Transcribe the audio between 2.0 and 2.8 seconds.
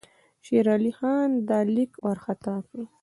وارخطا کړ.